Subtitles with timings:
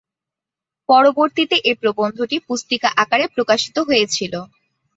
[0.89, 4.33] পরবর্তীতে এ প্রবন্ধটি পুস্তিকা আকারে প্রকাশিত হয়েছিল।